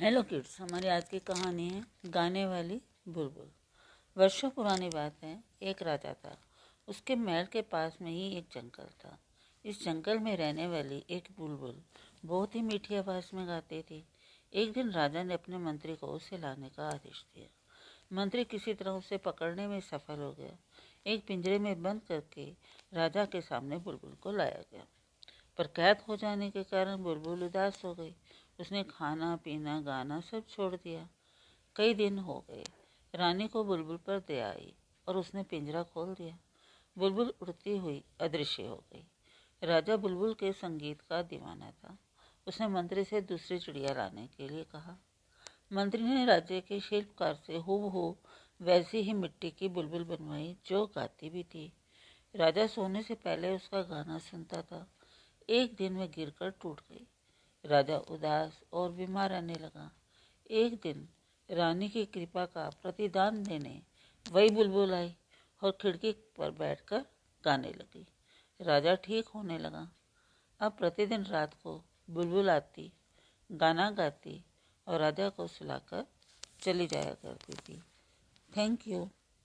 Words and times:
Hello 0.00 0.22
kids 0.22 0.60
हमारी 0.60 0.88
आज 0.88 1.08
की 1.08 1.18
कहानी 1.18 1.68
है 1.68 1.86
गाने 2.06 2.46
वाली 2.46 2.82
बुलबुल। 3.08 3.50
वर्षों 4.16 4.50
पुरानी 4.50 4.88
बात 4.88 5.16
है, 5.22 5.44
एक 5.62 5.82
राजा 5.82 6.14
था। 6.14 6.40
उसके 6.88 7.16
महल 7.16 7.46
के 7.46 7.62
पास 7.62 7.98
में 8.02 8.10
ही 8.10 8.36
एक 8.36 8.48
जंगल 8.52 8.84
था। 8.84 9.18
इस 9.64 9.84
जंगल 9.84 10.18
में 10.18 10.36
रहने 10.36 10.66
वाली 10.66 11.04
एक 11.10 11.28
बुलबुल 11.38 11.82
बहुत 12.24 12.54
ही 12.54 12.62
मीठी 12.62 12.96
आवाज़ 12.96 13.36
में 13.36 13.48
गाती 13.48 13.82
थी। 13.82 14.08
एक 14.54 14.72
दिन 14.72 14.90
राजा 14.90 15.22
ने 15.22 15.34
अपने 15.34 15.58
मंत्री 15.58 15.96
को 15.96 16.06
उसे 16.06 16.38
लाने 16.38 16.68
का 16.68 16.88
आदेश 16.88 17.26
दिया। 17.34 17.48
मंत्री 18.12 18.44
किसी 18.44 18.74
तरह 18.74 18.90
उसे 18.90 19.16
पकड़ने 19.16 19.66
में 19.66 19.80
सफल 19.80 20.18
हो 20.18 20.32
गया। 20.32 20.58
एक 21.06 21.26
पिंजरे 21.26 21.58
में 21.58 21.82
बंद 21.82 22.02
करके 22.08 22.54
राजा 22.92 23.24
के 23.24 23.40
सामने 23.40 23.78
बुलबुल 23.78 24.14
को 24.14 24.32
लाया 24.32 24.62
गया। 24.72 24.86
पर 25.58 25.66
कैद 25.66 25.98
हो 26.08 26.16
जाने 26.16 26.50
के 26.50 26.64
कारण 26.64 26.96
बुलबुल 26.96 27.44
उदास 27.44 27.84
हो 27.84 27.94
गई। 27.94 28.14
उसने 28.60 28.84
खाना, 28.84 29.36
पीना, 29.36 29.80
गाना 29.80 30.20
सब 30.20 30.46
छोड़ 30.46 30.76
दिया। 30.76 31.08
कई 31.76 31.94
दिन 31.94 32.18
हो 32.18 32.44
गए। 32.50 32.64
रानी 33.14 33.48
को 33.48 33.64
बुलबुल 33.64 33.96
पर 33.96 34.20
दया 34.20 34.50
आई 34.50 34.74
और 35.08 35.16
उसने 35.16 35.42
पिंजरा 35.42 35.82
खोल 35.82 36.14
दिया। 36.14 36.38
बुलबुल 36.98 37.34
उड़ती 37.42 37.76
हुई 37.76 38.04
अदृश्य 38.20 38.66
हो 38.66 38.84
गई। 38.92 39.06
राजा 39.62 39.96
बुलबुल 39.96 40.34
के 40.34 40.52
संगीत 40.52 41.00
का 41.00 41.22
दीवाना 41.22 41.70
था। 41.70 41.98
उसने 42.46 42.68
मंत्री 42.68 43.04
से 43.04 43.20
दूसरी 43.20 43.58
चिड़िया 43.58 43.94
लाने 43.94 44.26
के 44.26 44.48
लिए 44.48 44.64
कहा। 44.64 44.96
मंत्री 45.72 46.02
ने 46.02 46.24
राज्य 46.24 46.60
के 46.60 46.80
शिल्पकार 46.80 47.34
से 47.34 47.56
हु 47.56 48.16
वैसी 48.62 48.98
ही 48.98 49.12
मिट्टी 49.12 49.50
की 49.50 49.68
बुलबुल 49.68 50.04
बनवाई, 50.04 50.56
जो 50.66 50.86
गाती 50.86 51.30
भी 51.30 51.42
थी। 51.42 51.72
राजा 52.36 52.66
सोने 52.66 53.02
से 53.02 53.14
पहले 53.14 53.56
उसका 53.56 53.82
गाना 53.82 54.18
सुनता 54.18 54.62
था। 54.62 54.90
एक 55.48 55.74
दिन 55.74 55.92
में 55.92 56.10
गिरकर 56.10 56.50
टूट 56.50 56.80
गई। 56.80 57.06
राजा 57.64 57.98
उदास 57.98 58.60
और 58.72 58.92
बीमार 58.92 59.30
रहने 59.30 59.54
लगा। 59.54 59.90
एक 60.50 60.80
दिन 60.82 61.08
रानी 61.50 61.88
की 61.88 62.04
कृपा 62.06 62.46
का 62.46 62.68
प्रतिदान 62.82 63.42
देने 63.42 63.82
वही 64.30 64.50
बुलबुल 64.50 64.94
आई 64.94 65.14
और 65.62 65.78
खिड़की 65.80 66.12
पर 66.12 66.50
बैठकर 66.50 67.04
गाने 67.44 67.68
लगी। 67.68 68.06
राजा 68.60 68.94
ठीक 68.94 69.28
होने 69.28 69.58
लगा। 69.58 69.88
अब 70.60 70.72
प्रतिदिन 70.72 71.24
रात 71.24 71.54
को 71.54 71.82
बुलबुल 72.10 72.50
आती, 72.50 72.92
गाना 73.52 73.90
गाती 73.90 74.44
और 74.86 75.00
राजा 75.00 75.28
को 75.28 75.46
सुलाकर 75.46 76.06
चली 76.60 76.86
जाया 76.86 77.14
करती 77.14 77.52
थी। 77.52 77.82
Thank 78.56 78.88
you 78.88 79.10